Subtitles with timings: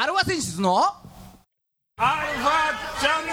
[0.00, 3.32] アルファ選出のアルファチャンネ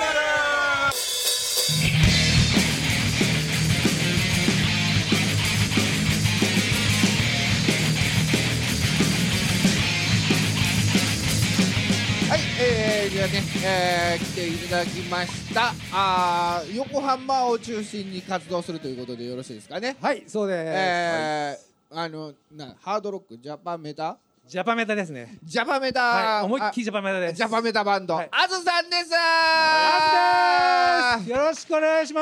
[12.28, 15.72] はい、えー、じゃあね、えー、来ていただきました。
[15.94, 19.98] あー横浜を中心に活動するということでよろしいですかね。
[20.02, 20.58] はい、そうです。
[20.66, 24.18] えーあのなハードロックジャパンメタ？
[24.48, 25.39] ジャパメタですね。
[25.43, 27.34] ジャパメタ、はい、思いっきりあジャパメタです。
[27.34, 28.30] ジャパメタバンド、はい。
[28.31, 29.09] あずさんです。
[29.17, 31.31] あずです。
[31.31, 32.22] よろしくお願いしま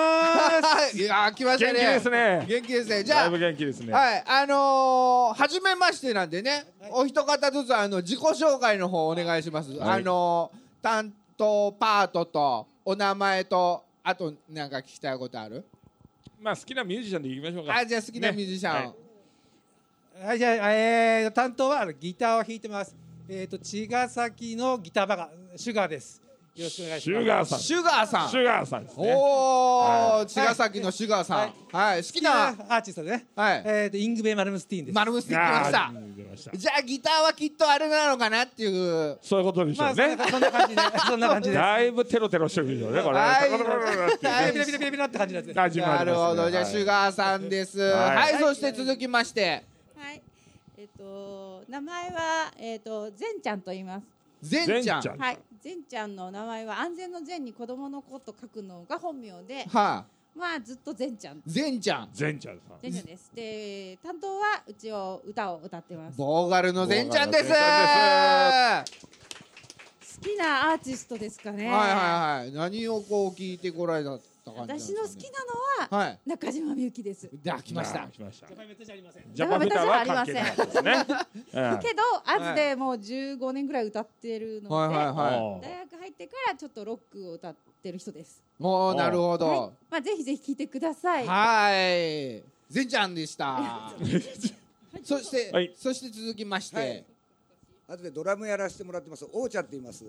[0.90, 0.96] す。
[0.98, 1.74] いやー来ましたね。
[1.74, 2.46] 元気ですね。
[2.48, 3.04] 元気ですね。
[3.04, 3.92] じゃあだいぶ元気ですね。
[3.92, 10.00] はいあのー、初めましてなんでね、お一方ずつあの自己紹介の方お願いします、はい。
[10.00, 15.66] あのー、担当パートとお名前とあとなんか聞きたいことある？
[16.40, 17.76] まあ好きなミュージシャンでいきましょうか。
[17.76, 19.03] あじゃあ好きなミュージシャン、ね
[20.16, 22.96] はいはい、じゃあ、えー、担当はあのギターを弾いてます。
[23.28, 26.22] えっ、と、茅ヶ崎のギターバカ、シュガーです。
[26.56, 27.24] よろしくお願いします。
[27.24, 27.60] シュガーさん。
[27.60, 28.30] シュガーさん。
[28.30, 29.14] シュガーさんですね。
[29.16, 31.38] おお、は茅ヶ崎のシュガーさん。
[31.40, 33.26] ははい、好き好きななアーティストでね。
[33.36, 33.64] はい。
[33.66, 34.96] えっ、と、イングベイ・マルムスティーンです。
[34.96, 36.58] マルムスティック来ました。
[36.58, 39.18] じゃあギターはきっとあれなのかなっていう。
[39.20, 40.10] そういうことでしょまあ、うね。
[40.10, 41.56] そんなそんな感じで、そんな感じで。
[41.58, 41.60] す。
[41.60, 43.18] だいぶテロテロしてるでしょうねこれ。
[43.18, 43.50] はい。
[43.50, 45.88] ピラピラピラピラって感じです。
[45.88, 46.52] なるほど。
[46.52, 47.80] じゃあはいシュガーさんです。
[47.80, 49.73] は、はいいそして続きまして
[50.04, 50.22] はい。
[50.78, 54.06] えっ、と名前はえっ、と善ちゃんと言います。
[54.42, 55.40] ゼンちゃんゼンちゃんはい。
[55.62, 60.04] 善ちゃんの名前は安全の善に子供の子と書くのが本名で、は
[60.36, 61.38] まあずっと善ちゃん。
[61.38, 63.32] いゼンちゃんゼンちゃんさん善ちゃんです。
[63.34, 66.18] で担当はうちを歌を歌ってます。
[66.18, 69.14] 好ボーガルのゼンちゃんですボーガルのゼンち
[70.24, 71.68] きなアーティストですかね。
[71.68, 71.90] はいはい
[72.40, 74.18] はい何をこう聞いてこられた？
[74.52, 76.20] 私の好きなのははい。
[76.26, 77.30] 中島みゆきです。
[77.32, 78.08] で来ました。
[78.08, 78.48] 来ました。
[78.48, 79.24] ジャパメタじゃありません。
[79.34, 81.06] ジャパメタは関係ないですね
[81.54, 81.80] うん。
[81.80, 85.62] けどアズでもう15年ぐらい歌ってるので、はいはいはい。
[85.62, 88.44] 大学入ってからちょっとロックを歌ってる人です。
[88.60, 89.40] おおなるほはい。
[89.40, 89.74] ど。
[89.90, 91.26] まあぜひぜひ聞いてください。
[91.26, 92.44] はい。
[92.70, 93.94] ゼンちゃんでした。
[95.04, 95.72] そして、はい。
[95.76, 97.06] そして続きまして、はい。
[97.88, 99.26] あとでドラムやらせてもらってます。
[99.32, 100.04] おーちゃんって言います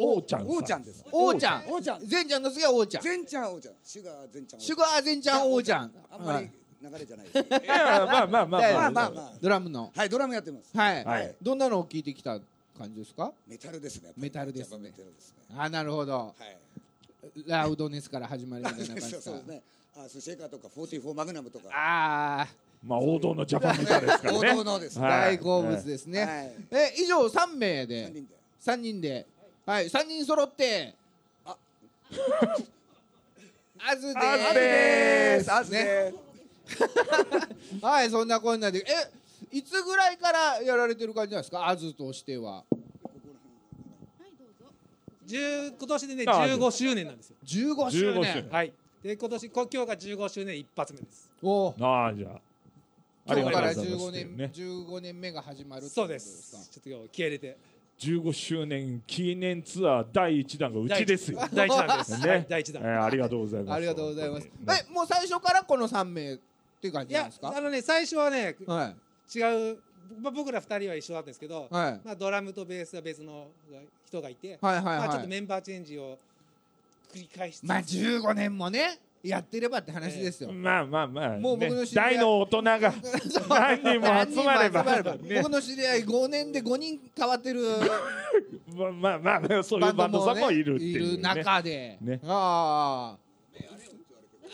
[0.00, 1.04] おーちゃんおーちゃんです。
[1.10, 1.64] おーちゃん。
[1.68, 2.06] おーちゃん。
[2.06, 3.02] ゼンちゃんの次はおーちゃん。
[3.02, 3.74] 全ちゃんおーちゃん。
[3.84, 5.92] シュガー全ちゃんシュガーゼンちゃんおーちゃん。
[6.10, 6.50] あんまり
[6.80, 7.26] 流れじゃない。
[7.26, 9.32] ですいやまあまあまあはいままあ あまあまあ。
[9.40, 9.92] ドラムの。
[9.94, 10.76] はいドラムやってます。
[10.76, 11.34] はい、はい。
[11.42, 12.38] どんなのを聞いてきた
[12.78, 13.32] 感じですか？
[13.48, 14.84] メタルですねメタルですね。
[14.84, 15.56] やっぱメタルですね。
[15.58, 16.12] あなるほど。
[16.12, 16.56] はい。
[17.46, 18.76] ラウドネスから始まりみた。
[18.76, 19.62] いな感じそうですかそうですね。
[19.96, 21.68] あスシェーカーとか44マグナムとか。
[21.72, 22.48] ああ
[22.84, 24.52] まあ王道のジャパンメタですからね。
[24.52, 26.54] 王道のです大好物ですね、はい。
[26.70, 28.38] え以上3名三で人で。
[28.64, 29.26] 3人で
[29.68, 30.94] はい3人揃って。
[31.44, 31.54] あ。
[33.80, 36.14] あずであずでーすあずね
[37.82, 38.78] はいそんなこんなで。
[38.78, 39.10] え
[39.54, 41.68] いつぐらいからやられてる感じなんですか？
[41.68, 42.64] あずとしては。
[45.26, 47.36] 十今年でね、あ15周年なんですよ。
[47.44, 48.48] 15周15年周年。
[48.50, 48.72] はい。
[49.02, 51.30] で、今年、こ今日が15周年一発目です。
[51.42, 51.74] お。
[51.78, 52.40] ああじゃあ。
[53.26, 54.30] 今日からがとうございます。
[54.30, 54.50] 15年、ね。
[54.54, 56.70] 15年目が始まるってことそうです。
[56.70, 57.58] ちょっと今日気合い入れて。
[57.98, 61.40] 15周年記念ツアー第1弾がうちですよ。
[61.52, 62.20] 第一弾です。
[62.20, 62.28] ね。
[62.30, 62.82] はい第一弾。
[62.84, 63.76] えーありがとうございます。
[63.76, 64.44] ありがとうございます。
[64.44, 64.50] ね
[64.88, 66.38] えもう最初からこの3名っ
[66.80, 67.52] ていう感じなんですか？
[67.56, 68.94] あのね最初はねは
[69.34, 69.38] い。
[69.38, 69.78] 違う、
[70.20, 72.00] まあ、僕ら二人は一緒だったんですけど、はい。
[72.04, 73.48] まあ、ドラムとベースは別の
[74.06, 76.16] 人がいて、はいはいまあ、ちょっはいとメンバーチェンジを
[77.12, 82.14] 繰り返して、まあ15年もねやってればって話ですよ、まあまあまあ、もう僕の知り合い。
[82.16, 82.78] 大の大人が
[83.48, 84.84] 何人も集まれば。
[85.42, 87.60] 僕の知り合い5年で5人変わってる。
[88.74, 92.20] まあまあまあまあそういうバンドさんもいるっていう、ね、中で、ね。
[92.24, 93.28] ああ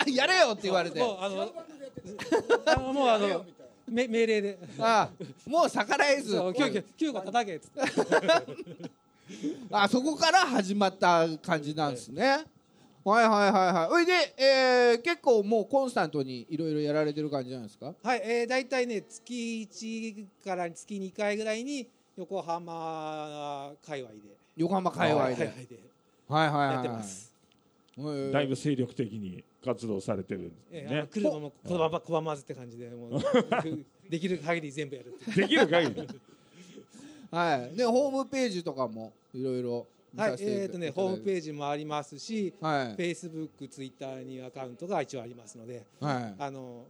[0.10, 0.98] やれよって言われて。
[0.98, 3.44] もうあのもうあの
[3.86, 4.58] め命令で。
[4.78, 6.32] ああもう逆らえず。
[6.32, 7.80] そう急遽急遽叩けっつって。
[9.70, 12.44] あそこから始まった感じなんですね。
[13.04, 13.88] はいはいはいはい。
[13.90, 17.94] それで、えー、結構もうコンスタントにいろいろやられてる感じなんですか？
[18.02, 24.18] はい、えー、大体ね月1から月2回ぐらいに横浜界隈で
[24.56, 25.36] 横浜界隈で。
[25.36, 25.56] 界はい
[26.28, 26.74] はいはいはい。
[26.76, 27.34] やってます。
[27.96, 33.20] えーだいぶ精力的に活動されてるんで来るのもこばばこばまずって感じでもう
[34.10, 36.08] できる限り全部やるできる限り
[37.30, 37.76] はい。
[37.76, 40.36] で、ホームページとかもいろいろ見はい。
[40.40, 42.96] えーとねホームページもありますしはい。
[42.96, 46.34] Facebook、Twitter にアカウントが一応ありますのではい。
[46.38, 46.84] あの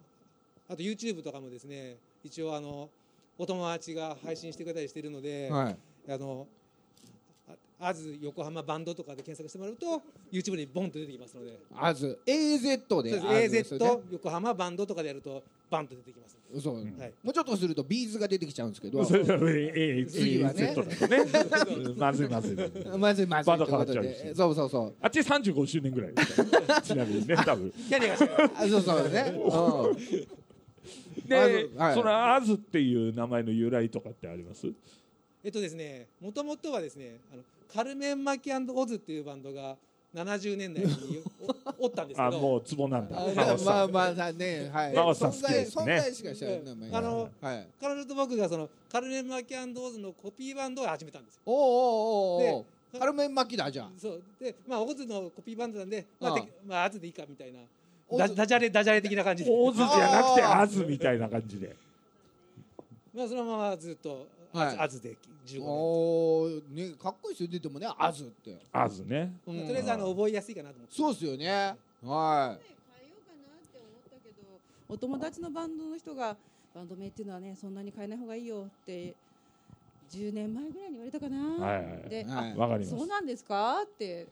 [0.69, 2.89] あと YouTube とかもですね一応あの
[3.39, 5.77] お友達が配信してくれたりしてるので、はい。
[6.09, 6.47] あの
[7.81, 13.11] ああず横浜バンドとかで検索してもらうと YouTube にボンと出てきますのであず、AZ で。
[13.11, 15.43] で AZ 横浜バンドとかでやると
[15.75, 16.85] バンと出てきますそう、はい。
[17.23, 19.05] もうちょっとするとビーズが出てきちゃうんですけど。
[19.05, 20.75] 次はね。
[21.99, 22.99] まずいまずいまずい。
[22.99, 24.95] まずいバンドということ変わっちゃうしでそうそうそう。
[25.01, 26.13] あっち35周年ぐらい。
[26.85, 27.35] ちなみにね。
[27.37, 31.29] 多分キャリアがそうそうね、うん。
[31.29, 34.69] で、そのアズっていう名前の由来とかってあります？
[35.43, 39.77] えっとですねもともとはですねあのカルメン・マキオズっていうバンドが
[40.15, 41.23] 70年代に
[41.79, 42.29] お おったんですけど。
[42.29, 43.17] あもうツボなんだ。
[43.65, 44.95] まあまあねはい。
[44.95, 45.85] 存在ですね。
[45.85, 47.67] 存在しか知らない名前あのはい。
[47.81, 51.43] 彼女と僕がそのカルメン・マキオズのコピーバンドを始めたんですよ。
[51.47, 52.65] おうおうおう
[52.95, 53.91] おカルメン巻きだじゃあ。
[53.99, 54.23] そう。
[54.41, 56.31] でまあオズのコピーバンドなんでまあ。
[56.33, 57.59] ああでまあアズでいいかみたいな。
[58.17, 59.51] ダダジャレダジャレ的な感じで。
[59.53, 61.75] オズじゃなくてアズみたいな感じで。
[63.13, 64.79] まあそのままずっとはい。
[64.79, 65.17] アズで
[65.47, 65.63] 15年。
[65.67, 67.49] おおねかっこいいですよ。
[67.51, 69.35] 出てもねアズって、アズね。
[69.47, 69.67] うん。
[69.67, 70.95] とりあえずあの覚えやすいかなと思って。
[70.95, 71.77] そうですよね。
[72.03, 76.37] は変えようかなって思ったけどお友達のバンドの人が
[76.75, 79.15] バンド名っていうのはねそんなに変えない方がいいよって
[80.11, 82.53] 10年前ぐらいに言われたかな、はいはいで、はい。
[82.53, 82.97] あわかります。
[82.97, 83.83] そうなんですか？
[83.83, 84.27] って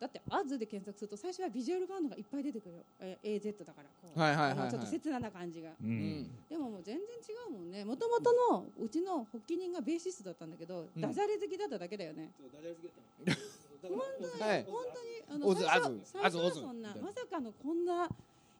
[0.00, 4.58] だって「アズで検索すると最初はビジュアルバンドがいっぱい出てくるえ AZ だからこう、はいはいはいはい。
[4.60, 5.68] あのちょっと切なな感じが。
[5.70, 5.90] ううん。
[6.22, 7.84] んでももう全然違うもんね。
[7.84, 11.00] もともとのうちの発起人がベーシストだったんだけど、うん。
[11.02, 12.32] ダジャレ好きだっただけだよね。
[12.52, 13.36] ダジャレ好きだっ
[13.82, 13.96] たの。
[13.96, 14.64] 本当に、はい。
[14.64, 18.08] 本当にあの最初最初はそんなまさかのこんな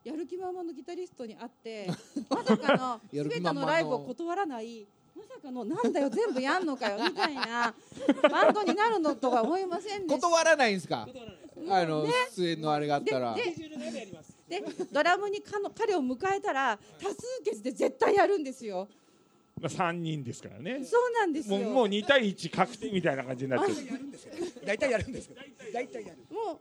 [0.04, 1.86] やる気満々のギタリストに会って
[2.28, 3.00] まさか の。
[3.12, 4.86] 全てのライブを断らない
[5.20, 7.74] まさかのなんだよ全部やんのかよみたいな
[8.30, 10.28] バンドになるのとは思いませんでした。
[10.28, 11.06] 断らないんですか？
[11.06, 11.72] 断らないです。
[11.72, 12.06] あの
[12.36, 13.34] 出演のあれがあったら。
[13.34, 13.48] でで
[13.98, 18.88] やりますでドラムにかの彼を迎えたら多数決で絶対やるんですよ
[19.60, 20.82] まあ、3人ですからね。
[20.84, 21.58] そうなんですよ。
[21.58, 23.84] もうもう2対1確定みたいな感じになっちゃう。
[23.84, 24.32] やるんですよ。
[24.64, 25.40] 大体やるんですけど
[25.72, 26.60] 大体やるも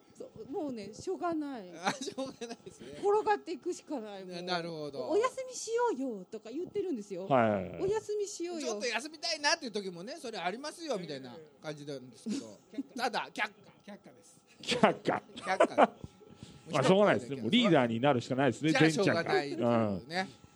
[0.49, 1.71] うもうねしょうがない。
[1.83, 2.87] あしょうがないですね。
[3.01, 5.09] 転がっていくしかないもうなるほど。
[5.09, 5.67] お休みし
[5.97, 7.81] ようよとか言ってるんですよ、はいはいはい。
[7.83, 8.67] お休みしようよ。
[8.67, 12.59] ちょっと休みたいなっていう時もねそれありますよみたいな感じなんですけど。
[12.97, 13.43] ただ却
[13.87, 14.37] 却下です。
[14.61, 15.21] 却下。
[15.35, 15.89] 下却下
[16.71, 17.41] まあしょうがないですね。
[17.41, 18.71] もうリーダーになるしかないですね。
[18.73, 20.03] 全ちゃんがうん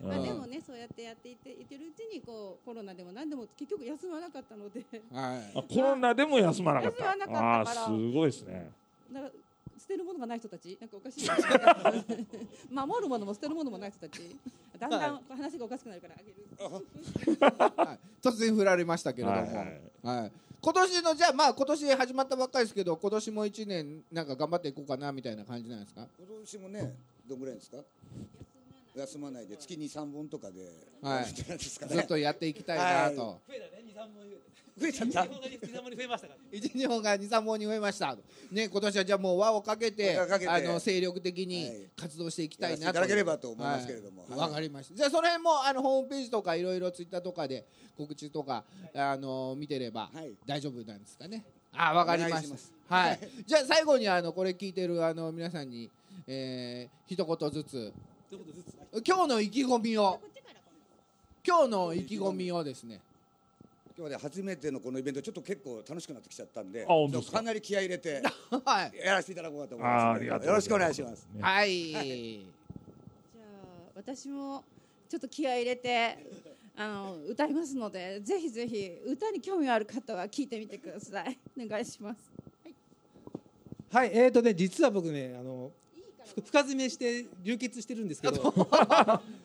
[0.03, 4.83] まあ、うんでもねそうやってやっていていてるうちにこうコロナでも何でも結局休まなかったので。
[5.11, 5.57] はい。
[5.57, 7.03] あコロナでも休まなかった。
[7.03, 7.87] 休まなかったから。
[7.87, 8.69] ーすごいですね。
[9.11, 9.31] なんか
[9.79, 10.77] 捨てるものがない人たち。
[10.79, 11.29] なんかおかしい。
[12.71, 14.35] 守るものも捨てるものもない人たち。
[14.79, 16.83] だんだん話がおかしくなるからあげる。
[17.77, 17.99] はい。
[18.21, 19.81] 突然振られましたけれども、ははい。
[20.03, 20.31] いはい。
[20.61, 26.07] 今年のじゃあまあ今年始まったばっかりですけど今年も1年なんか頑張っていこうかなみたいな感じなんですか？
[26.17, 26.93] 今年もね
[27.27, 27.77] どんぐらいですか？
[28.95, 30.61] 休まないで月に3本とかで
[31.01, 31.21] はい。
[31.21, 31.95] やるんじゃないですかね。
[31.95, 34.23] ずっとやっていきたいなと、増えたね23本
[34.75, 38.17] 増えちゃった日本が23本に増えましたから一日本が23本に増えました
[38.51, 40.51] ね今年はじゃあもう輪をかけて輪をかけて。
[40.51, 41.87] あの精力的はにい。
[41.95, 44.25] 活動していきたいないただければと思いますけれども。
[44.35, 44.95] わかりました。
[44.95, 47.65] じゃあその辺もあのホームページとかいろいろツイッターとかで
[47.97, 48.63] 告知とか
[48.95, 50.33] あの見てればはい。
[50.45, 51.43] 大丈夫なんですかね。
[51.75, 52.49] あわかりまし
[52.89, 52.95] た。
[52.95, 53.19] はい。
[53.45, 55.89] じゃあ最後にあのこれ聞いてるあの皆さんに、
[56.27, 57.93] えー、一言ずつ。
[58.29, 60.19] ということずつ今日の意気込みを。
[61.45, 62.99] 今日の意気込みをですね。
[63.97, 67.31] 今日はね初めてのこのイベントちょっと結構楽しくなってきちゃったんでか？
[67.31, 68.21] かなり気合い入れて
[68.65, 68.97] はい。
[68.97, 71.27] やらせていただこうかと思いますのでありがとうよろしくお願いします。
[71.33, 71.91] ねはい。
[71.91, 71.99] じゃ
[73.41, 74.63] あ私も
[75.09, 76.17] ちょっと気合い入れて
[76.77, 81.37] あの歌いますのでぜひぜひ歌に興味ある方は聞いてみてください。
[81.59, 82.19] お願いします。
[83.91, 84.11] はい。
[84.13, 85.92] えーとね実は僕ねあのふ
[86.45, 88.53] 深詰めして流血してるんですけど。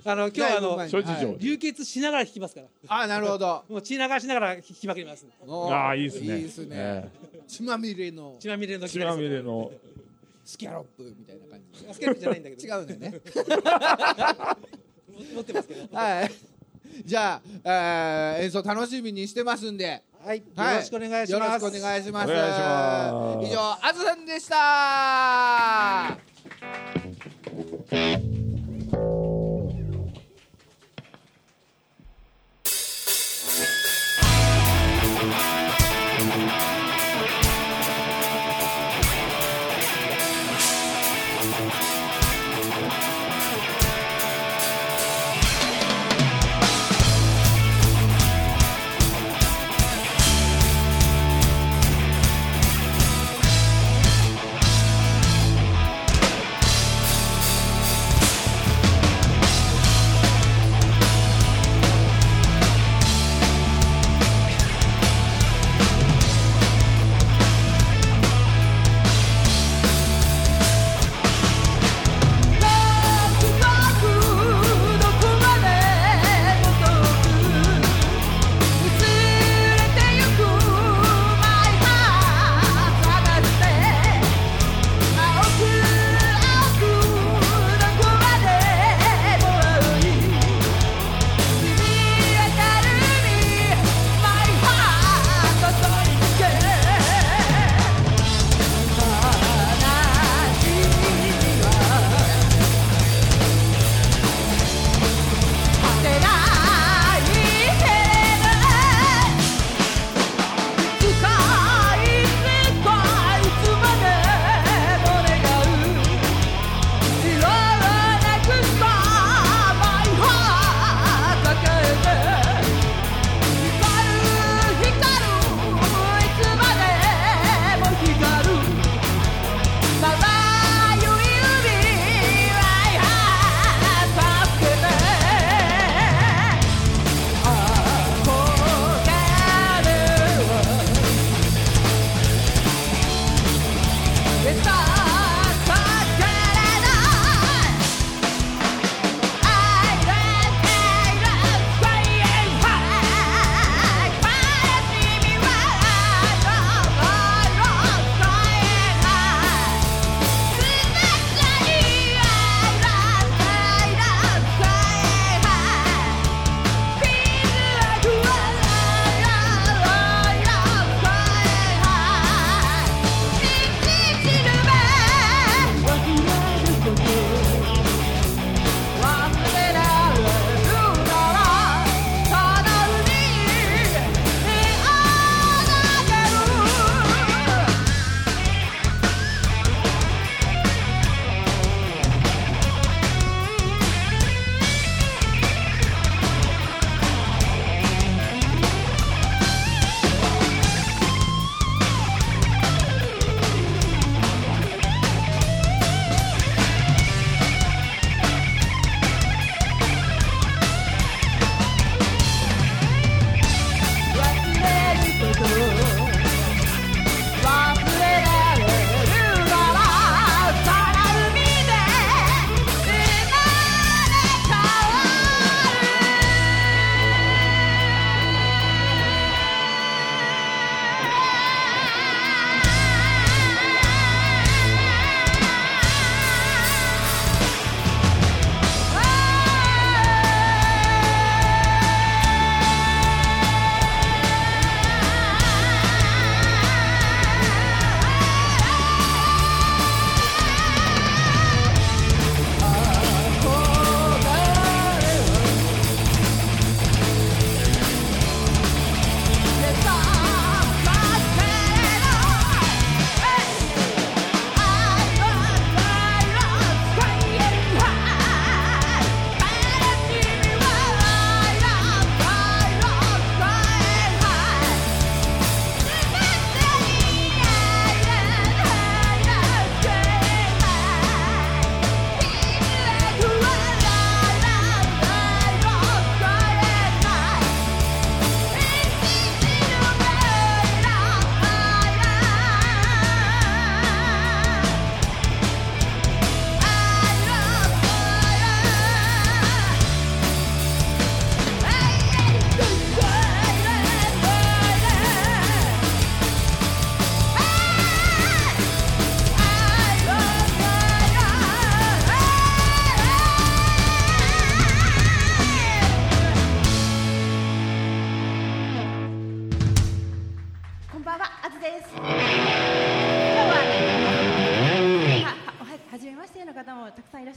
[0.04, 0.90] あの今日はあのはい。
[1.38, 2.66] 流血しながら弾きますから。
[2.88, 3.64] あなるほど。
[3.68, 5.26] もう血流しながら弾きまくります。
[5.70, 6.36] ああいいですね。
[6.36, 6.68] いいですね。
[6.70, 7.08] え
[7.46, 8.36] 血まみれの。
[8.38, 9.70] 血まみれのえ血まみれの。
[10.44, 11.86] スキャロップみたいな感じ。
[11.94, 12.66] スケルプじゃないんだけど。
[12.66, 13.20] 違うんだよね。
[15.34, 15.88] 持ってますけど。
[15.96, 16.30] はい。
[17.04, 20.02] じゃあ、えー演奏楽しみにしてますんで。
[20.24, 20.38] はい。
[20.38, 20.76] よはい。
[20.78, 21.32] ろしくお願いします。
[21.32, 22.30] よろしくお願いします。
[22.30, 23.46] お願いします。
[23.46, 26.18] 以上あずさんでした
[27.90, 28.37] 「ば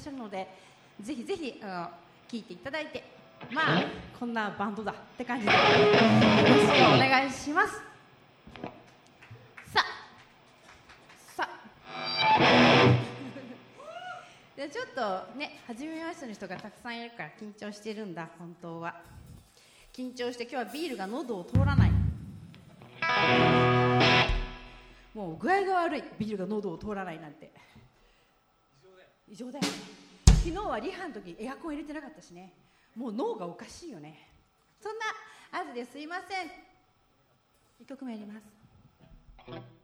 [0.01, 0.47] しゃるので、
[0.99, 1.89] ぜひぜひあの
[2.27, 3.03] 聞いていただいて、
[3.51, 3.83] まあ
[4.19, 5.69] こんなバンドだって感じでよろし
[6.67, 7.73] くお願いします。
[9.71, 9.83] さあ、
[11.35, 11.61] さあ。
[14.57, 19.01] でちょっとね、初めましての人がたくさんいるから緊張してるんだ、本当は。
[19.93, 21.91] 緊張して今日はビールが喉を通らない。
[25.13, 27.51] もう具合が悪いビールが喉を通らないなんて
[29.31, 29.65] 異常だよ。
[29.65, 29.69] ね
[30.43, 32.51] 昨日はリハの時エアコン入れてなかったしね。
[32.97, 34.27] もう脳がおかしいよね。
[34.81, 35.05] そんな
[35.61, 36.47] あずですいません。
[37.81, 38.43] 1曲目やります「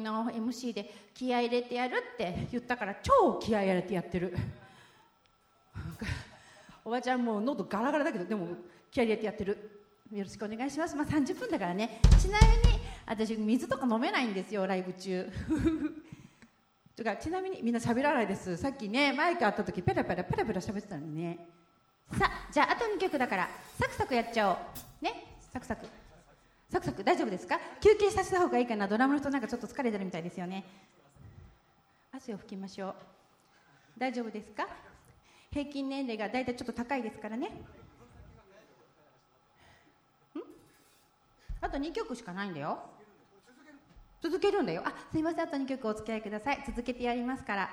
[0.00, 4.36] の MC で気合い入れてやるって言ったから超気合い入れてやってる。
[6.84, 8.48] おばちゃんもう喉ガラガラだけどでも
[8.90, 9.80] 気合い入れてやってる。
[10.12, 10.96] よろしくお願いします。
[10.96, 12.00] まあ30分だからね。
[12.20, 15.30] ちなみに私水とか飲めないんですよライブ中。
[16.96, 18.56] とかちなみにみんな喋らないです。
[18.56, 21.46] さっきねマイクあった時ペラペラペラペラ喋ってたのにね。
[22.18, 24.56] さあじゃああと2曲だからサクサクやっちゃおう。
[25.04, 25.99] ねサクサク。
[26.70, 27.58] サクサク大丈夫ですか？
[27.80, 28.86] 休憩させた方がいいかな。
[28.86, 30.64] ドラムの人なんかちょっと疲れてるみたいですよね。
[32.12, 32.94] 汗を拭きましょう。
[33.98, 34.68] 大丈夫ですか？
[35.50, 37.48] 平均年齢がだいたいちょっと高いですからね。
[37.48, 37.52] ん？
[41.60, 42.78] あと2曲しかないんだよ。
[44.22, 44.82] 続けるんだよ。
[44.84, 45.40] あすいません。
[45.40, 46.62] あと2曲お付き合いください。
[46.64, 47.70] 続けてやりますから。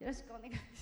[0.00, 0.75] よろしくお願いします。